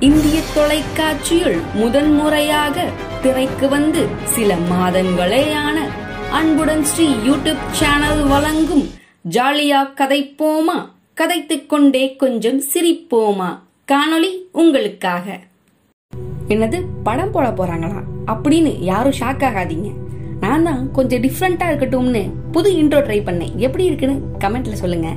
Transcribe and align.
இந்திய 0.00 0.40
தொலைக்காட்சியில் 0.54 1.60
முதன் 1.74 2.12
முறையாக 2.12 2.90
திரைக்கு 3.22 3.68
வந்து 3.68 4.06
சில 4.24 4.54
மாதங்களேயான 4.54 5.78
அன்புடன் 6.30 6.84
ஸ்ரீ 6.84 7.06
யூடியூப் 7.06 7.56
சேனல் 7.70 8.26
வழங்கும் 8.26 8.88
ஜாலியா 9.30 9.80
கதைப்போமா? 9.96 10.76
கதைத்துக் 11.14 11.68
கொண்டே 11.68 12.16
கொஞ்சம் 12.16 12.60
சிரிப்போமா? 12.60 13.58
காணொளி 13.92 14.30
உங்களுக்காக. 14.52 15.40
என்னது 16.48 16.84
படம் 17.04 17.30
போட 17.30 17.48
போறாங்களா? 17.48 18.02
அப்படின்னு 18.26 18.76
யாரும் 18.78 19.18
ஷாக் 19.20 19.44
ஆகாதீங்க. 19.50 19.92
நான் 20.40 20.62
தான் 20.62 20.90
கொஞ்சம் 20.92 21.22
டிஃப்ரெண்டா 21.22 21.68
இருக்கட்டும்னு 21.72 22.30
புது 22.52 22.72
இன்ட்ரோ 22.72 23.02
ட்ரை 23.02 23.20
பண்ணேன். 23.22 23.56
எப்படி 23.56 23.84
இருக்குன்னு 23.84 24.22
கமெண்ட்ல 24.38 24.72
சொல்லுங்க. 24.72 25.16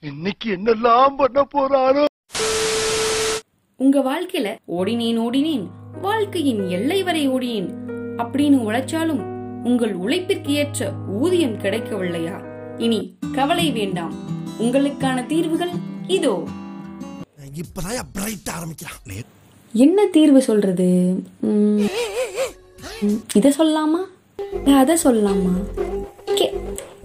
இன்னைக்கு 0.00 0.56
என்னெல்லாம் 0.56 1.14
பண்ண 1.16 1.46
போறாரோ 1.54 2.04
உங்க 3.80 4.00
வாழ்க்கையில 4.00 4.56
ஓடினேன் 4.68 5.18
ஓடினேன். 5.18 5.66
வாழ்க்கையின் 6.00 6.68
எல்லை 6.68 7.02
வரை 7.02 7.30
ஓடினேன். 7.30 7.68
அப்படின்னு 8.16 8.60
உழைச்சாலும் 8.60 9.20
உங்கள் 9.64 9.96
உழைப்பிற்கு 9.98 10.48
ஏற்ற 10.48 10.92
ஊதியம் 11.08 11.58
கிடைக்கவில்லையா? 11.58 12.44
இனி 12.76 13.16
கவலை 13.34 13.70
வேண்டாம். 13.70 14.14
உங்களுக்கான 14.60 15.26
தீர்வுகள் 15.26 15.70
இதோ. 16.06 16.44
என்ன 19.72 20.06
தீர்வு 20.06 20.42
சொல்றது? 20.42 21.22
இத 23.34 23.48
சொல்லலாமா 23.58 24.04
இல்ல 24.52 24.76
அத 24.76 24.98
சொல்லலாமா 25.04 25.52
கே- 26.26 26.54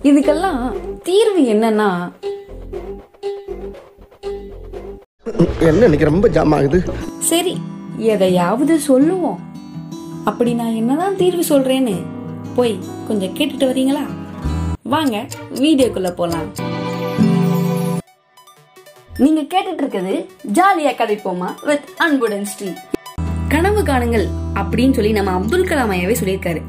இதுக்கெல்லாம் 0.03 0.73
தீர்வு 1.01 1.39
என்னன்னா 1.39 2.11
என்ன 5.59 5.83
இன்னைக்கு 5.83 6.05
ரொம்ப 6.05 6.27
ஜாம் 6.27 6.51
ஆகுது? 6.51 6.83
சரி 7.19 7.57
எதையாவது 7.97 8.79
சொல்லுவோம். 8.79 9.39
அப்படி 10.25 10.53
நான் 10.53 10.73
என்னதான் 10.73 11.15
தீர்வு 11.15 11.43
சொல்றேன்னு? 11.49 12.05
போய் 12.55 12.79
கொஞ்சம் 13.07 13.35
கேட்டுட்டு 13.35 13.71
வரீங்களா? 13.71 14.05
வாங்க 14.81 15.27
வீடியோக்குள்ள 15.53 16.09
போலாம். 16.11 16.51
நீங்க 19.17 19.41
கேட்டுட்டு 19.41 19.73
இருக்கிறது 19.73 20.29
ஜாலியா 20.53 20.91
கதைப்போமா 20.91 21.65
வித் 21.65 21.89
அன்புடன் 21.97 22.45
ஸ்ரீ. 22.45 22.67
கனவு 23.47 23.81
காணுங்கள் 23.81 24.27
அப்படின்னு 24.55 24.93
சொல்லி 24.93 25.11
நம்ம 25.11 25.31
அப்துல் 25.31 25.67
கலாம் 25.67 25.91
ஐயாவே 25.91 26.15
சொல்லியிருக்காரு. 26.23 26.61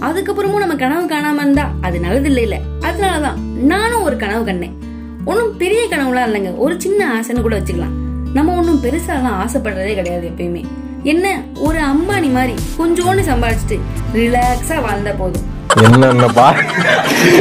அதுக்கப்புறமும் 0.00 0.58
நம்ம 0.58 0.76
கனவு 0.76 1.06
காணாம 1.06 1.34
இருந்தா 1.34 1.70
அது 1.80 2.00
நல்லது 2.00 2.26
இல்ல. 2.26 2.40
இல்ல 2.40 2.60
அதனாலதான் 2.80 3.38
நானும் 3.54 4.02
ஒரு 4.02 4.16
கனவு 4.16 4.44
கண்டேன். 4.44 4.78
ஒன்னும் 5.24 5.56
பெரிய 5.56 5.86
கனவுலாம் 5.90 6.28
இல்லைங்க. 6.28 6.56
ஒரு 6.56 6.80
சின்ன 6.80 7.20
ஆசைன்னு 7.20 7.40
கூட 7.40 7.60
வச்சுக்கலாம். 7.60 8.04
நம்ம 8.36 8.54
ஒன்றும் 8.60 8.80
பெருசாலாம் 8.84 9.36
ஆசைப்படுறதே 9.42 9.92
கிடையாது 9.98 10.26
எப்பயுமே. 10.30 10.62
என்ன 11.02 11.26
ஒரு 11.66 11.78
அம்பானி 11.90 12.28
மாதிரி 12.36 12.54
கொஞ்சோண்டு 12.78 13.22
சம்பாதிச்சுட்டு 13.28 13.76
ரிலாக்ஸா 14.18 14.76
வாழ்ந்தா 14.86 15.12
போதும். 15.18 15.46
என்னென்ன 15.84 16.26
பா 16.38 16.46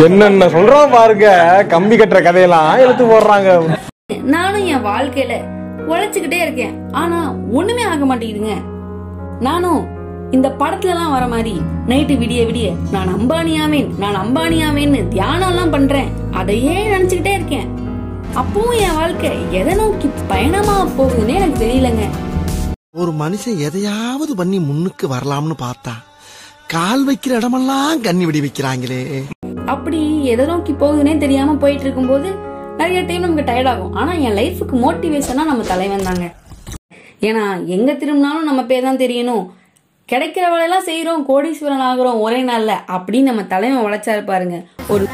என்னென்ன 0.06 0.48
சொல்றான் 0.56 0.94
பாருங்க 0.96 1.28
கம்பி 1.74 1.96
கட்டுற 1.96 2.22
கதையெல்லாம் 2.24 2.80
எடுத்து 2.84 3.04
போடுறாங்க. 3.06 3.78
நானும் 4.36 4.66
என் 4.74 4.86
வாழ்க்கையில 4.86 5.36
உழைச்சுக்கிட்டே 5.92 6.40
இருக்கேன். 6.46 6.76
ஆனா 6.92 7.20
ஒண்ணுமே 7.52 7.84
ஆக 7.94 8.06
மாட்டேங்குதுங்க. 8.12 8.56
நானும் 9.40 9.82
இந்த 10.32 10.48
படத்துல 10.60 10.94
எல்லாம் 10.96 11.16
வர 11.16 11.26
மாதிரி 11.34 11.56
நைட்டு 11.88 12.14
விடிய 12.22 12.42
விடிய 12.50 12.70
நான் 12.92 13.12
அம்பானியாவேன் 13.18 13.90
நான் 14.04 14.20
அம்பானியாவேன்னு 14.24 15.08
தியானம் 15.08 15.50
எல்லாம் 15.50 15.74
பண்றேன். 15.78 16.12
அதையே 16.32 16.78
நினைச்சுக்கிட்டே 16.94 17.34
இருக்கேன். 17.40 17.68
அப்பவும் 18.40 18.78
என் 18.86 18.96
வாழ்க்கை 18.96 19.30
எதை 19.60 19.74
நோக்கி 19.74 20.08
பயணமா 20.30 20.74
போகுதுன்னே 20.98 21.36
எனக்கு 21.40 21.60
தெரியலங்க. 21.62 22.06
ஒரு 23.02 23.12
மனுஷன் 23.22 23.60
எதையாவது 23.68 24.34
பண்ணி 24.40 24.58
முன்னுக்கு 24.60 25.06
வரலாம்னு 25.14 25.56
பார்த்தா 25.62 25.94
கால் 26.74 27.04
வைக்கிற 27.08 27.34
இடமெல்லாம் 27.40 28.02
கண்ணி 28.02 28.26
விடி 28.26 28.40
வைக்கிறாங்களே. 28.46 29.00
அப்படி 29.74 30.02
எதை 30.34 30.46
நோக்கி 30.46 30.74
போகுதுன்னே 30.74 31.14
தெரியாம 31.18 31.56
போயிட்டு 31.64 31.86
இருக்கும்போது 31.88 32.30
நிறைய 32.78 33.02
டைம் 33.02 33.26
நமக்கு 33.26 33.48
டயர்ட் 33.52 33.72
ஆகும். 33.74 33.94
ஆனா 33.94 34.14
என் 34.26 34.38
லைஃபுக்கு 34.40 34.78
மோட்டிவேஷனா 34.86 35.46
நம்ம 35.52 35.68
தலைவன் 35.72 36.08
தாங்க. 36.10 36.28
ஏன்னா 37.30 37.46
எங்க 37.76 37.90
திரும்பினாலும் 37.94 38.50
நம்ம 38.50 38.64
பேர் 38.72 38.88
தான் 38.90 39.04
தெரியணும். 39.04 39.46
கிடைக்கிற 40.10 40.46
வேலையெல்லாம் 40.54 40.88
செய்யறோம் 40.90 41.24
கோடீஸ்வரன் 41.30 41.86
ஆகுறோம் 41.92 42.20
ஒரே 42.26 42.42
நாள்ல 42.52 42.74
அப்படின்னு 42.98 43.30
நம்ம 43.32 43.46
தலைவன் 43.54 43.86
உழைச்சாரு 43.86 44.24
பாருங்க. 44.26 44.58
ஒரு 44.96 45.06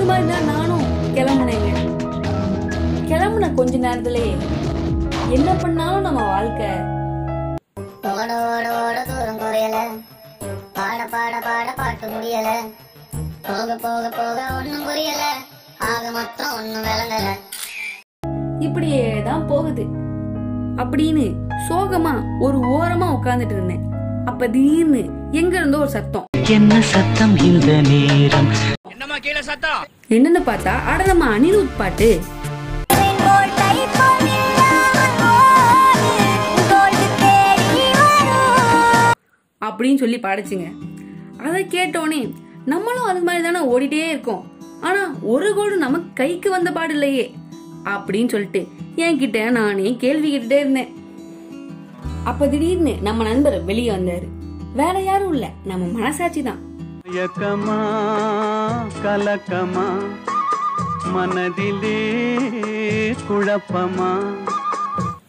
அது 0.00 0.08
மாதிரி 0.08 0.28
தான் 0.28 0.46
நானும் 0.50 0.84
கிளம்புனேங்க. 1.16 1.70
கிளம்புன 3.08 3.48
கொஞ்ச 3.54 3.72
நேரத்திலேயே 3.76 4.30
என்ன 5.36 5.48
பண்ணாலும் 5.52 6.06
நம்ம 6.06 6.20
வாழ்க்கை 6.30 6.68
ஓட 8.10 8.28
ஓட 8.52 8.66
ஓட 8.84 9.04
தூரம் 9.10 9.40
குறையல. 9.42 9.76
பாட 10.72 11.00
பாட 11.14 11.34
பாட 11.48 11.68
பாட்டு 11.76 12.06
முடியல. 12.06 12.48
போக 13.42 13.76
போக 13.84 14.08
போக 14.16 14.38
ஒண்ணும் 14.56 14.86
புரியல. 14.88 15.22
ஆக 15.90 16.10
மொத்தம் 16.10 16.54
ஒண்ணும் 16.58 16.88
விளங்கல. 16.88 17.28
இப்படியே 18.58 19.22
தான் 19.22 19.46
போகுது. 19.46 19.86
அப்படின்னு 20.76 21.26
சோகமா 21.68 22.16
ஒரு 22.40 22.58
ஓரமா 22.74 23.08
உட்கார்ந்துட்டு 23.18 23.56
இருந்தேன். 23.58 23.86
அப்ப 24.26 24.48
திடீர்னு 24.48 25.04
எங்க 25.32 25.56
இருந்தோ 25.56 25.78
ஒரு 25.78 25.90
சத்தம். 25.90 26.28
என்ன 26.58 26.80
சத்தம் 26.80 27.36
இந்த 27.50 27.72
நேரம்? 27.92 28.52
என்னன்னு 29.20 30.40
பார்த்தா? 30.46 30.84
அட 30.84 31.06
நம்ம 31.06 31.38
அனிருத் 31.38 31.76
பாட்டு. 31.78 32.20
அப்படின்னு 39.60 39.96
சொல்லி 39.96 40.18
பாடுச்சுங்க. 40.18 40.68
அதை 41.44 41.64
கேட்டோனே 41.64 42.32
நம்மளும் 42.64 43.04
அது 43.04 43.20
மாதிரி 43.22 43.44
தானே 43.44 43.60
ஓடிட்டே 43.74 44.08
இருக்கோம். 44.08 44.44
ஆனா 44.80 45.12
ஒரு 45.22 45.54
கோடு 45.54 45.76
நமக்கு 45.76 46.10
கைக்கு 46.14 46.50
வந்த 46.50 46.72
பாடு 46.72 46.92
இல்லையே 46.92 47.34
அப்படின்னு 47.84 48.28
சொல்லிட்டு 48.28 48.68
என்கிட்ட 48.96 49.50
நானே 49.50 49.96
கேள்வி 49.96 50.28
கேட்டுட்டே 50.30 50.58
இருந்தேன். 50.58 50.94
அப்ப 52.24 52.48
திடீர்னு 52.48 52.96
நம்ம 53.02 53.22
நண்பர் 53.22 53.64
வெளியே 53.64 53.90
வந்தாரு. 53.90 54.28
வேற 54.74 55.02
யாரும் 55.02 55.32
இல்ல 55.32 55.50
நம்ம 55.64 55.98
மனசாட்சி 55.98 56.42
தான். 56.42 56.68
கலக்கமா? 59.04 59.86
மனதிலே 61.12 61.98
குழப்பமா? 63.28 64.18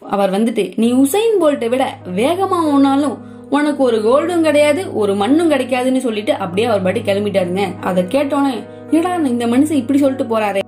அவர் 0.00 0.30
வந்துட்டு 0.30 0.72
நீ 0.76 0.92
உசைன் 0.92 1.42
போல்ட்டை 1.42 1.68
விட 1.68 1.98
வேகமா 2.16 2.58
ஓனாலும் 2.64 3.18
உனக்கு 3.50 3.82
ஒரு 3.82 3.98
கோல்டும் 3.98 4.40
கிடையாது 4.40 4.94
ஒரு 4.94 5.14
மண்ணும் 5.14 5.50
கிடைக்காதுன்னு 5.50 5.98
சொல்லிட்டு 5.98 6.34
அப்படியே 6.34 6.66
அவர் 6.66 6.82
பாட்டி 6.82 7.00
கிளம்பிட்டாருங்க. 7.00 7.80
அதை 7.80 8.04
கேட்டோன்னே 8.04 8.66
ஏடா 8.90 9.14
இந்த 9.14 9.46
மனுஷன் 9.46 9.70
இப்படி 9.70 9.98
சொல்லிட்டு 9.98 10.38
போறாரே? 10.38 10.60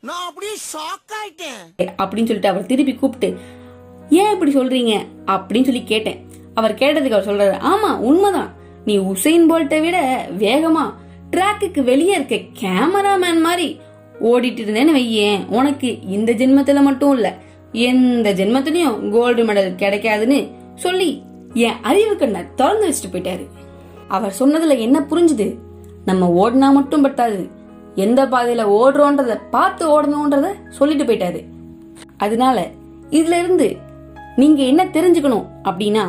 நான் 0.00 0.26
அப்படியே 0.26 0.52
ஷாக் 0.52 1.12
ஆயிட்டேன். 1.20 1.88
அப்படின்னு 1.98 2.24
சொல்லிட்டு 2.24 2.48
அவர் 2.48 2.66
திருப்பி 2.66 2.94
கூப்பிட்டு 2.94 3.38
ஏன் 4.10 4.32
இப்படி 4.32 4.54
சொல்றீங்க? 4.54 5.06
அப்படின்னு 5.26 5.64
சொல்லி 5.64 5.84
கேட்டேன். 5.84 6.28
அவர் 6.54 6.74
கேட்டதுக்கு 6.74 7.10
அவர் 7.10 7.28
சொல்றாரு 7.28 7.64
ஆமா 7.64 7.96
உண்மைதான். 7.96 8.52
நீ 8.84 8.98
உசைன் 8.98 9.46
போல்ட்டை 9.50 9.80
விட 9.80 10.26
வேகமா 10.38 10.94
ட்ராக்குக்கு 11.30 11.84
வெளியே 11.84 12.14
இருக்க 12.14 12.36
கேமராமேன் 12.60 13.40
மாதிரி 13.40 13.80
ஓடிட்டு 14.22 14.60
இருந்தேன்னு 14.62 14.94
வையேன். 14.96 15.46
உனக்கு 15.48 16.00
இந்த 16.00 16.32
ஜென்மத்துல 16.32 16.82
மட்டும் 16.82 17.12
இல்ல. 17.12 17.36
எந்த 17.72 18.32
ஜென்மத்திலையும் 18.32 19.10
கோல்டு 19.10 19.44
மெடல் 19.44 19.80
கிடைக்காதுன்னு 19.82 20.50
சொல்லி 20.74 21.22
என் 21.54 21.80
அறிவு 21.82 22.16
கண்ணை 22.16 22.42
திறந்து 22.56 22.88
வச்சுட்டு 22.88 23.14
போயிட்டாரு. 23.14 23.46
அவர் 24.08 24.34
சொன்னதுல 24.38 24.78
என்ன 24.78 25.06
புரிஞ்சுது? 25.10 25.58
நம்ம 26.04 26.28
ஓடினா 26.40 26.72
மட்டும் 26.72 27.04
பட்டாது 27.04 27.50
எந்த 27.94 28.26
பாதையில 28.26 28.64
ஓடுறோன்றத 28.78 29.38
பார்த்து 29.50 29.84
ஓடணுன்றத 29.86 30.48
சொல்லிட்டு 30.68 31.04
போயிட்டாரு. 31.04 31.44
அதனால 32.16 32.70
இதுல 33.10 33.38
இருந்து 33.38 33.76
நீங்க 34.36 34.62
என்ன 34.62 34.84
தெரிஞ்சுக்கணும் 34.84 35.46
அப்படின்னா 35.64 36.04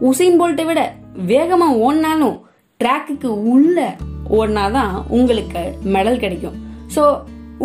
உசைன் 0.00 0.40
போல்ட்டை 0.40 0.64
விட 0.64 0.94
வேகமா 1.26 1.68
ஓடினாலும் 1.84 2.40
ட்ராக்குக்கு 2.84 3.26
உள்ள 3.26 3.96
ஓடினாதான் 4.38 4.94
உங்களுக்கு 5.18 5.62
மெடல் 5.96 6.22
கிடைக்கும். 6.24 6.56
சோ 6.94 7.02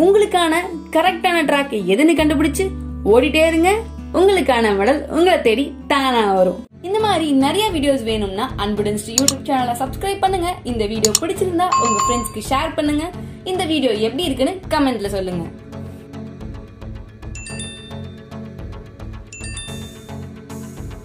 உங்களுக்கான 0.02 0.54
கரெக்டான 0.96 1.38
ட்ராக் 1.50 1.76
எதுன்னு 1.92 2.14
கண்டுபிடிச்சு 2.20 2.66
ஓடிட்டே 3.12 3.44
இருங்க. 3.46 3.70
உங்களுக்கான 4.18 4.70
மெடல் 4.78 5.00
உங்களை 5.16 5.36
தேடி 5.46 5.64
தானா 5.90 6.22
வரும். 6.38 6.60
இந்த 6.88 6.98
மாதிரி 7.06 7.26
நிறைய 7.44 7.64
வீடியோஸ் 7.74 8.04
வேணும்னா 8.10 8.44
அன்புடன் 8.56 9.00
ஸ்ரீ 9.02 9.14
யூடியூப் 9.14 9.46
சேனலை 9.48 9.74
சப்ஸ்கிரைப் 9.82 10.22
பண்ணுங்க. 10.24 10.50
இந்த 10.70 10.84
வீடியோ 10.92 11.12
பிடிச்சிருந்தா 11.20 11.66
உங்க 11.86 11.98
ஃப்ரெண்ட்ஸ்க்கு 12.04 12.42
ஷேர் 12.50 12.76
பண்ணுங்க. 12.78 13.04
இந்த 13.44 13.64
வீடியோ 13.72 13.92
எப்படி 14.08 14.24
இருக்குன்னு 14.28 14.54
கமெண்ட்ல 14.74 15.10
சொல்லுங்க. 15.16 15.44